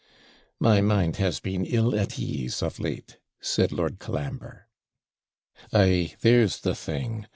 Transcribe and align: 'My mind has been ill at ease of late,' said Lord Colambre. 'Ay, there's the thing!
'My 0.59 0.81
mind 0.81 1.17
has 1.17 1.39
been 1.39 1.63
ill 1.63 1.93
at 1.95 2.17
ease 2.17 2.63
of 2.63 2.79
late,' 2.79 3.19
said 3.39 3.71
Lord 3.71 3.99
Colambre. 3.99 4.67
'Ay, 5.71 6.15
there's 6.21 6.61
the 6.61 6.73
thing! 6.73 7.27